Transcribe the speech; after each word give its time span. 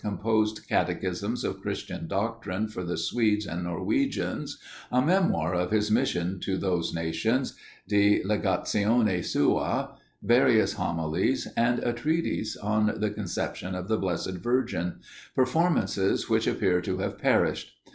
composed 0.03 0.67
Catechisms 0.67 1.43
of 1.43 1.61
Christian 1.61 2.07
Doctrine 2.07 2.67
for 2.67 2.83
the 2.83 2.97
Swedes 2.97 3.45
and 3.45 3.63
Norwegians, 3.65 4.57
a 4.91 4.99
Memoir 4.99 5.53
of 5.53 5.69
his 5.69 5.91
Mission 5.91 6.39
to 6.39 6.57
those 6.57 6.91
nations 6.91 7.53
de 7.87 8.23
Legatione 8.23 9.23
sua 9.23 9.89
various 10.23 10.73
Homilies, 10.73 11.47
and 11.55 11.77
a 11.83 11.93
Treatise 11.93 12.57
on 12.57 12.99
the 12.99 13.11
Conception 13.11 13.75
of 13.75 13.89
the 13.89 13.97
Blessed 13.97 14.37
Virgin, 14.39 15.01
performances 15.35 16.27
which 16.27 16.47
appear 16.47 16.81
to 16.81 16.97
have 16.97 17.19
perished. 17.19 17.73